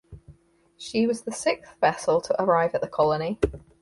[0.79, 3.39] She was the sixth vessel to arrive at the Colony.